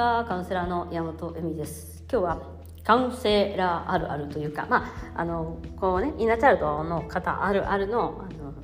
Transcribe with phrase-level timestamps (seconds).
[0.00, 2.04] はカウンセラーの山本恵美です。
[2.10, 2.42] 今日は
[2.82, 8.54] カウンセラーあるあるというかまああのこうねインナーチャルドの方あるあるのあの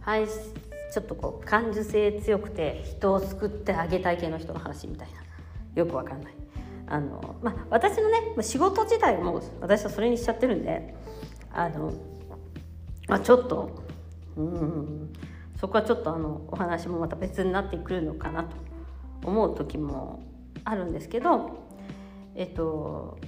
[0.00, 5.22] はいちょっとこう感受性強くて人を救ってあげたい系の人の話みたいな。
[5.74, 6.34] よくわかんない。
[6.86, 10.94] あの、まあ、私のね仕事自体も私はそれにしちゃってるんで
[11.50, 11.94] あの、
[13.08, 13.82] まあ、ちょっと
[14.36, 15.12] うん
[15.58, 18.50] そこはちょっとあのお話もまた別になってくるのかなと
[19.24, 20.22] 思う時も
[20.64, 21.58] あるんですけど
[22.34, 23.18] えっと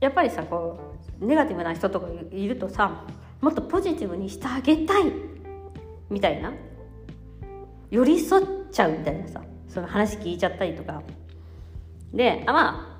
[0.00, 0.78] やっぱりさこ
[1.20, 3.04] うネガティブな人とかいるとさ
[3.40, 5.12] もっとポジティブにしてあげたい
[6.10, 6.52] みたいな
[7.90, 11.02] 寄り添っちゃうみたいなさその話聞いちゃったりとか。
[12.12, 12.98] であまあ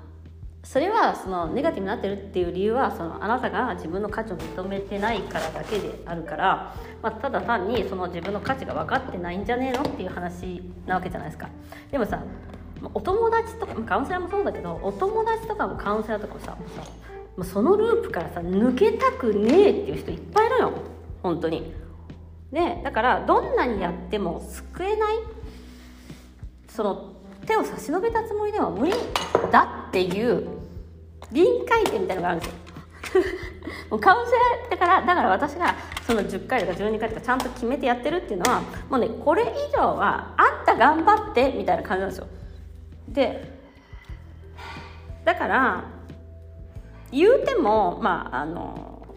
[0.63, 11.49] それはそのネガティブになってるっていう理由はそのあなたが自分の価値を認めてないからだけであるから、まあ、ただ単にその自分の価値が分かってないんじゃねえのっていう話なわけじゃないですか。
[11.89, 12.21] でもさ
[12.93, 16.81] お友達とかカウンセラーもそうだけどお友達とかもカウンセラーとかもさもうさ
[17.37, 20.73] もうそのループからさ抜けたくねえっていう人いっぱいいるの
[21.23, 21.73] 本当に。
[22.51, 25.19] でだからどんなにやっても救えない
[26.67, 27.13] その
[27.45, 28.93] 手を差し伸べたつもりでも無理。
[29.51, 30.47] だっていう
[31.31, 32.55] 臨界点みたいなのがあるんですよ。
[33.89, 42.27] もうカウンセラーだからだから私がその10回とか12回とかちゃんと決めてやってるっていうのはもうねこれ以上はあんた頑張ってみたいな感じなんですよ。
[43.13, 43.59] で
[45.25, 45.83] だから
[47.11, 49.07] 言うてもまああの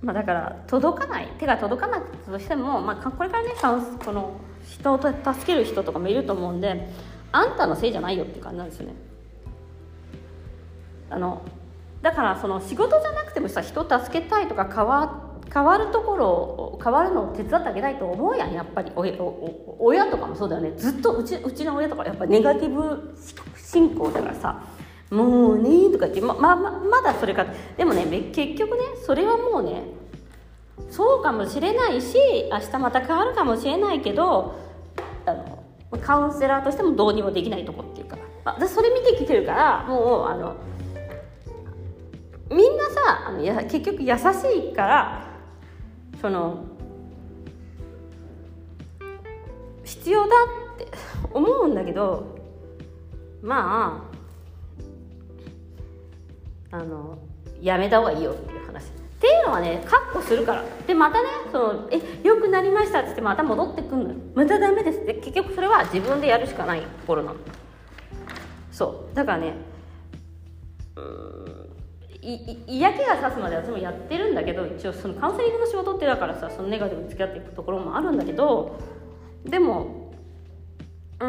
[0.00, 3.50] まあだから届かない手が届かなくとしても、まあ、これからね
[4.04, 5.12] この人を助
[5.46, 6.88] ける人とかもいると思うんで
[7.32, 8.94] あんたのせいじゃないよって感じなんですよね。
[11.10, 11.42] あの
[12.02, 18.92] だからその仕事じゃなくてもさ人を助けたいとか変わ変わるところを変わるのを手伝ってあげたいと思うやんやっぱり。
[18.94, 20.72] 親とかもそうだよね。
[20.76, 23.16] ずっとうちうちの親とかやっぱネガティブ
[23.56, 24.62] 信仰だからさ
[25.10, 27.46] もうねとか言ってままままだそれか
[27.76, 29.84] でもね結局ねそれはもうね
[30.90, 32.16] そうかもしれないし
[32.50, 34.58] 明日また変わるかもしれないけど
[35.26, 35.62] あの
[36.02, 40.56] カウンセラーとしてもどうにもできないとこっていうか、私それ見てきてるからもうあの
[42.50, 45.25] みんなさあのや結局優しいから
[46.20, 46.64] その
[49.84, 50.28] 必要だ
[50.74, 50.88] って
[51.32, 52.36] 思うんだけど
[53.42, 54.02] ま
[56.72, 57.18] ああの
[57.60, 58.84] やめた方がいいよっていう話。
[58.84, 60.64] っていうのはねカッコするから。
[60.86, 64.10] でまたねそのえ良くなりましたっつってまた戻ってくんの。
[64.10, 65.14] よまたダメですって。
[65.14, 67.36] 結局それは自分でやるしかないところなの。
[68.70, 69.14] そう。
[69.14, 69.54] だからね
[70.96, 71.65] うん。
[72.66, 78.80] 嫌気がさすまで私もやってるんだけど一応そのカウンセリングの仕事ってだからさそのネガティブに付き合っていくところもあるんだけど
[79.44, 80.12] でも
[81.20, 81.28] うん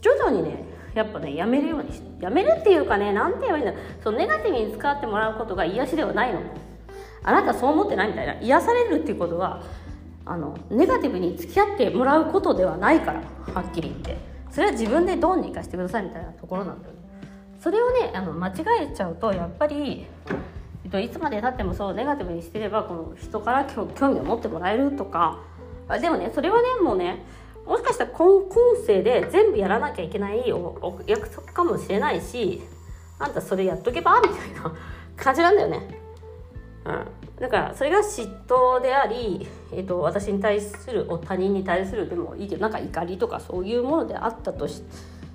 [0.00, 0.64] 徐々にね
[0.94, 6.40] やっぱねやめるようにしやめるっていうかね何て言えばいいんだそのネガティブに使ってもらうことが癒しではないの。
[7.24, 8.34] あなたそう思ってないみたいな。
[8.40, 9.62] 癒されるっていうことは
[10.24, 13.22] あのネガティブに付き合ってもらうことではないから
[13.54, 14.32] はっきり言って。
[14.50, 17.01] それは自分でどうにかしてくださいみたいなところなんだよね。
[17.62, 18.52] それをねあの間違
[18.92, 20.06] えちゃうとやっぱり
[20.84, 25.38] えっといつまでたってもそうネガティブにしてればこの人から興味を持ってもらえるとか
[26.00, 27.24] でもねそれはねもうね
[27.64, 32.60] もしかしたら今今世で全部やらなきゃいけないお約束かもしれないし
[33.20, 34.74] あんたそれやっとけばみたいな
[35.16, 36.00] 感じなんだよね。
[36.84, 37.06] うん、
[37.40, 44.82] だからそれが嫉妬であり、えーと、私に対する他人に対するでもいいけどなんか怒りとかそういうものであったとし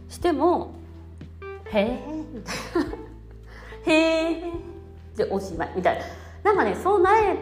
[0.10, 0.74] しても
[1.74, 2.00] 「へえ」
[2.34, 2.92] みたいな
[3.86, 4.54] 「へえ」
[5.16, 5.74] でおしまい。
[5.76, 6.06] みたいな。
[6.44, 7.36] なんかねそうなれ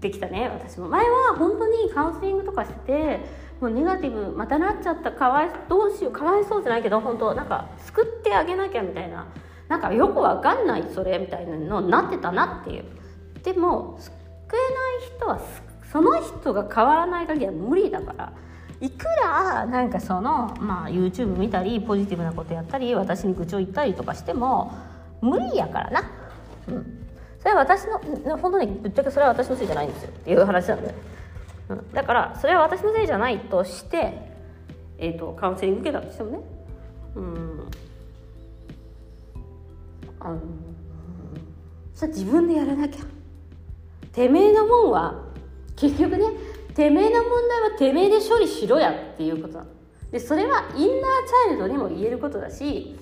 [0.00, 0.88] てきたね私も。
[0.88, 3.20] 前は本当にカウンセリングとかしてて
[3.60, 5.12] もうネガティブまたなっちゃった。
[5.12, 6.12] かわいどうしよう。
[6.12, 9.26] かわいそうじゃないけど本当なんか救ってあげなきゃみたいな。
[9.68, 12.84] なんかよくわかんないそれみたいなのになってたなっていう。
[13.42, 14.12] でも救
[14.52, 15.40] えない人は
[15.90, 18.32] その人が変わらない限りは無理だから。
[18.82, 24.76] いくらなんかその、まあ、YouTube 見たりポジティブなことやったり私に愚痴を言ったりとかしても
[25.20, 26.10] 無理やからな、
[26.66, 27.06] うん、
[27.38, 28.00] それは私の
[28.38, 30.94] 本当にぶっちゃけそれは私のせいじゃないんですよっていう話なんで、
[31.68, 34.14] うん、だからそれは私のせいじゃないとして、
[34.98, 36.38] えーと、カウンセリング受けたとしてもね。
[37.14, 37.70] うん。
[40.18, 40.40] あの
[41.94, 43.04] それ自分でやらなきゃ。
[44.12, 45.22] てめえのもんは
[45.76, 46.24] 結局ね
[46.74, 49.60] てめえの問題はてめえで処理しろやっていうこと
[50.10, 51.10] でそれはインナー
[51.46, 52.96] チャイルドにも言えることだし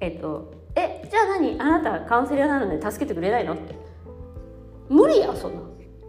[0.00, 1.60] えっとえじゃあ何？
[1.60, 3.54] あなたカウンセラーなのに助けてくれないの？
[3.54, 3.74] って
[4.88, 5.60] 無理やそんな。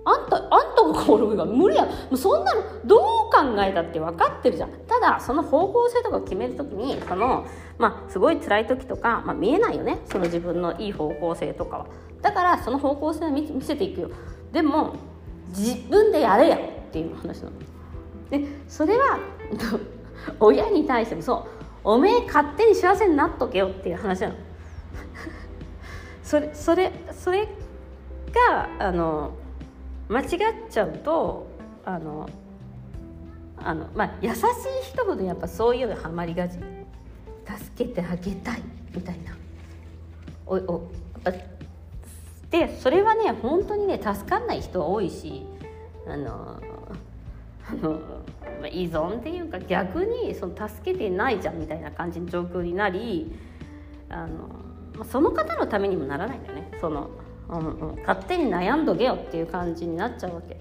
[0.09, 1.85] あんたあんたが変わるが無理や。
[1.85, 4.69] もうそんなのどう考えたって分かってるじゃん。
[4.87, 7.45] ただその方向性とかを決める時にその
[7.77, 9.99] まあすごい辛い時とか、まあ、見えないよね。
[10.05, 11.87] その自分のいい方向性とかは。
[12.21, 14.09] だからその方向性を見せていくよ。
[14.51, 14.95] でも
[15.49, 16.57] 自分でやれや。
[17.01, 17.51] っていう話なの。
[18.29, 19.19] でそれは
[20.39, 21.57] 親に対してもそう。
[21.83, 24.33] おめえ勝手に幸せになっとけよっていう話なの。
[26.23, 27.47] それそれそれ
[28.33, 29.31] があの
[30.09, 30.27] 間違っ
[30.69, 31.47] ちゃうと
[31.85, 32.29] あの
[33.57, 34.43] あのまあ優しい
[34.91, 36.57] 人ほどやっぱそういうのハマりがち。
[37.47, 38.61] 助けてあげたい
[38.93, 39.31] みたいな。
[40.45, 40.89] おお
[42.51, 45.46] でそれはね本当にね助かんない人は多いし。
[46.13, 46.61] あの
[47.69, 53.35] あの依存っていうか逆にその助けてないじゃんみたいな感じの状況になり
[54.09, 56.71] あのその方のためにもならないんだよね。
[56.79, 57.09] その、
[57.49, 60.57] うんうん、勝手に悩んどけよっていう感じになっちゃうわけ。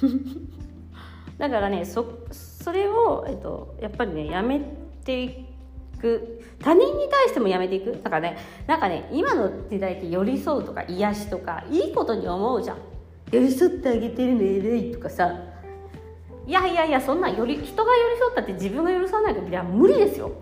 [1.38, 4.60] だからねそそれを、えっと、やっぱりねやめ
[5.04, 5.46] てい
[6.00, 6.42] く。
[6.60, 7.92] 他人に対してもやめていく。
[8.02, 12.78] だからねなんかね今の時代って寄り添うとか癒しとかいいことに思うじゃん。
[13.30, 15.32] 寄り添ってあげてるの偉いとかさ。
[16.46, 20.32] いやいやいやそんなより人が寄り添ったって自分が寄り添わない限りは無理ですよ。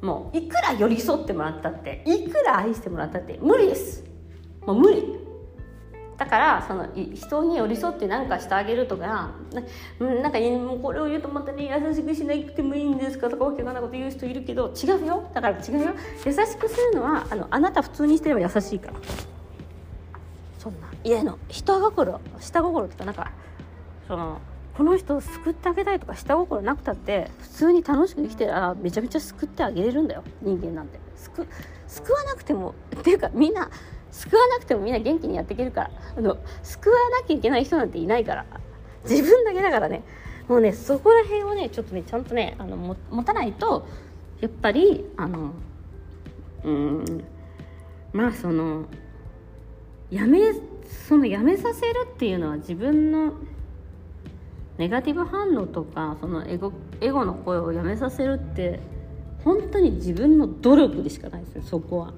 [0.00, 4.02] もういくら寄り添ってもらったっていくら愛してもらったって無理です。
[4.66, 5.18] もう無理。
[6.18, 9.32] だからその人に寄り添って何かしてあげるとか
[10.00, 15.30] なんかもうこれを言うとまたね優しくしなくてもいいんですかとかわけがないこと言う人いるけど違うよ。
[15.34, 15.90] だから違うよ。
[16.24, 18.94] 優しくするのはあのあなた普通にしてれば優しいから。
[20.58, 20.91] そんな。
[21.04, 23.32] いやの人心下心とかなんか
[24.06, 24.40] その
[24.76, 30.98] この人を救ってあげたいとか下心なくたって普通に楽しく生きてたらめちゃめちゃ救ってあげれるんだよ人間なんて。
[31.16, 31.46] 救
[31.86, 33.70] 救わなくてもっていうかみんな
[34.10, 35.90] 救わなくてもみんな元気にやっていけるから。
[36.16, 38.46] あの救わなきゃいけない人なんていないから。
[39.08, 40.02] 自分だけだからね。
[40.48, 43.86] もうねそこら辺をねちょっとねちゃんとねあの持たないと
[44.40, 45.52] やっぱりあの
[46.64, 47.24] うん
[48.12, 48.86] まあその
[50.10, 50.40] やめ
[50.86, 53.34] そのやめさせるっていうのは自分の
[54.78, 58.80] ネガティブ反応とかそのエゴエゴの声をやめさせるって
[59.44, 62.14] 本当に自分の努力でしかないですよそこは。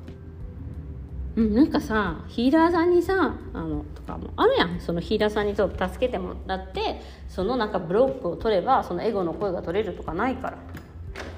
[1.36, 4.80] うん、なんかさヒーラーさんにさあのとかもあるやん。
[4.80, 10.58] そのヒーラーさんにちょっと助けてもらってそのなんかブロックを取ればそのエゴの声が取れるとかないから。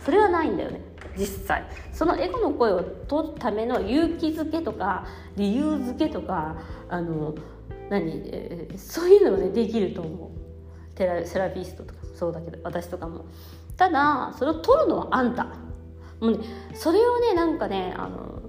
[0.04, 0.80] それはないんだよね。
[1.16, 1.64] 実際。
[1.92, 6.56] そのエゴの声を取るための勇気づけとか理由づけとか
[6.88, 7.34] あの
[7.88, 10.30] 何、えー、そういうのがねできると思う。
[10.94, 13.26] テラセラピストとかそうだけど私とかも。
[13.76, 15.44] ただそれを取るのはあんた。
[15.44, 16.38] もうね
[16.74, 18.42] それをねなんかねあの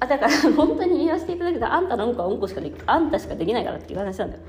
[0.00, 4.42] あだから本当に言わせていただくとあんたのうんこはうんこしかできあんたしかできないからっていう話なんだよ。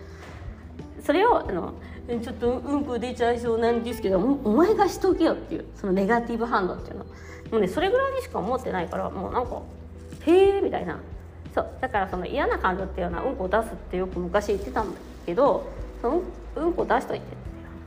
[1.04, 1.75] それをあの
[2.07, 7.06] ちょっとうんこ出ちゃいそうなんですけどお前がしとけよっていうそのネガティブ反応っていうの。
[7.52, 9.62] もうねそれぐらいにしか思ってないからもうなんか
[10.25, 11.00] へえみたいな。
[11.54, 15.66] そうだからその嫌な感情っていうのはうんこを出すってよく昔言ってたんだけど
[16.02, 16.22] その
[16.56, 17.25] うんこ出しといて。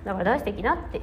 [0.04, 1.00] だから出してきなって。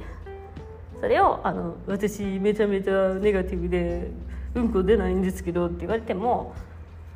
[1.00, 4.10] それをあの「私めちゃめちゃネガティブで
[4.54, 6.54] うんこ出ないんですけど」って言われても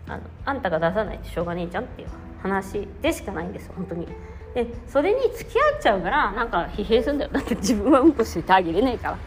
[0.06, 2.08] あのあんたが出さないとしょうがねえじゃんっていう
[2.43, 4.06] 話でしかないんです本当に。
[4.55, 7.31] でそれに付き合っちゃうからなんか疲弊するんだよ。
[7.32, 9.19] だって自分はうんこしてあげれねえから、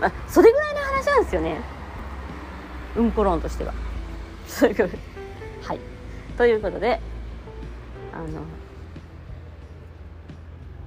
[0.00, 1.60] まあ、それぐらいの話なんですよね。
[2.96, 3.74] うんこ論としては。
[4.46, 4.90] そういう
[5.62, 5.78] はい。
[6.36, 7.00] ということで
[8.14, 8.40] あの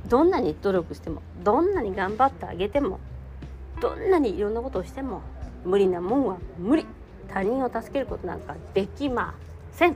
[0.08, 3.00] どんなに努力してもどんなに頑張ってあげても
[3.82, 5.22] どんなにいろんなことをしても
[5.64, 6.86] 無理なもんは無理。
[7.28, 9.36] 他人を助けることなんかできま
[9.72, 9.92] せん。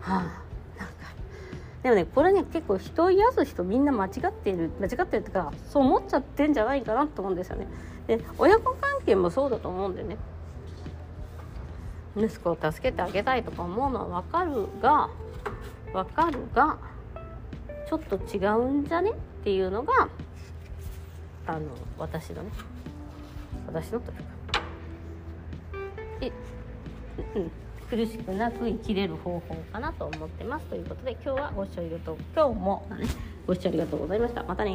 [0.00, 0.51] はあ。
[1.82, 7.66] でもねこれね結構人を癒す人みんな間違っている間違ってるってかそう思っちゃってんじゃないかなと思うんですよね。
[8.06, 10.16] で親子関係もそうだと思うんでね。
[12.16, 15.08] 息子を助けてあげたいとか思うのは分かるが
[15.92, 16.76] 分かるが
[17.88, 20.08] ちょっと違うんじゃねっていうのが
[21.46, 21.60] あの
[21.98, 22.50] 私のね。
[23.66, 24.22] 私のというか。
[26.20, 26.32] え、
[27.36, 27.50] うん、
[27.92, 30.64] 苦しくなく生きれる方法かなと思ってます。
[30.64, 32.16] ということで今日はご視聴ありがとう。
[32.34, 33.06] 今日も、ね、
[33.46, 34.42] ご視聴ありがとうございました。
[34.44, 34.70] またね